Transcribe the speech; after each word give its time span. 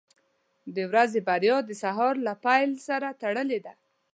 •د 0.75 0.77
ورځې 0.91 1.19
بریا 1.27 1.57
د 1.65 1.71
سهار 1.83 2.13
له 2.25 2.33
پیل 2.45 2.71
سره 2.87 3.07
تړلې 3.21 3.59
ده. 3.65 3.73